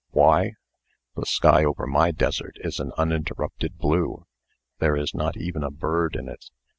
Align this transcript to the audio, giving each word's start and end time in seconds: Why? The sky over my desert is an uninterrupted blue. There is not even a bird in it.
Why? 0.09 0.53
The 1.15 1.27
sky 1.27 1.63
over 1.63 1.85
my 1.85 2.09
desert 2.09 2.55
is 2.61 2.79
an 2.79 2.91
uninterrupted 2.97 3.77
blue. 3.77 4.25
There 4.79 4.97
is 4.97 5.13
not 5.13 5.37
even 5.37 5.61
a 5.61 5.69
bird 5.69 6.15
in 6.15 6.27
it. 6.27 6.45